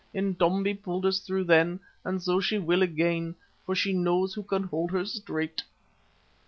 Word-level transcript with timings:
Intombi 0.15 0.73
pulled 0.73 1.05
us 1.05 1.19
through 1.19 1.43
then, 1.43 1.79
and 2.03 2.23
so 2.23 2.39
she 2.39 2.57
will 2.57 2.81
again, 2.81 3.35
for 3.67 3.75
she 3.75 3.93
knows 3.93 4.33
who 4.33 4.41
can 4.41 4.63
hold 4.63 4.89
her 4.89 5.05
straight!" 5.05 5.61